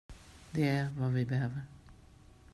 [0.51, 1.61] Det är vad vi behöver.